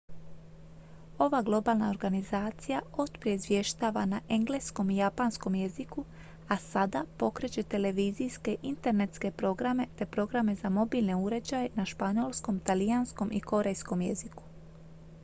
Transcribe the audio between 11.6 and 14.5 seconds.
na španjolskom talijanskom i korejskom jeziku